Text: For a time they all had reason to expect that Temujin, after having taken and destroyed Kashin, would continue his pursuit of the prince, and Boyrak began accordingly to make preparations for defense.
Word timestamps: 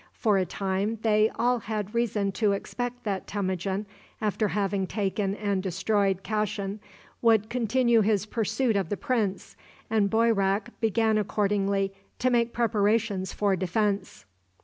For 0.13 0.39
a 0.39 0.47
time 0.47 0.97
they 1.03 1.29
all 1.37 1.59
had 1.59 1.93
reason 1.93 2.31
to 2.31 2.53
expect 2.53 3.03
that 3.03 3.27
Temujin, 3.27 3.85
after 4.19 4.47
having 4.47 4.87
taken 4.87 5.35
and 5.35 5.61
destroyed 5.61 6.23
Kashin, 6.23 6.79
would 7.21 7.51
continue 7.51 8.01
his 8.01 8.25
pursuit 8.25 8.75
of 8.75 8.89
the 8.89 8.97
prince, 8.97 9.55
and 9.91 10.09
Boyrak 10.09 10.69
began 10.79 11.19
accordingly 11.19 11.93
to 12.17 12.31
make 12.31 12.51
preparations 12.51 13.31
for 13.31 13.55
defense. 13.55 14.25